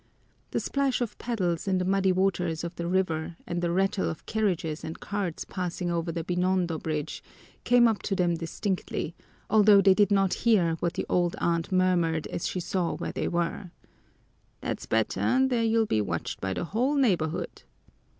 [0.49, 4.25] The splash of paddles in the muddy waters of the river and the rattle of
[4.25, 7.21] carriages and carts passing over the Binondo bridge
[7.65, 9.13] came up to them distinctly,
[9.47, 13.27] although they did not hear what the old aunt murmured as she saw where they
[13.27, 13.69] were:
[14.61, 17.61] "That's better, there you'll be watched by the whole neighborhood."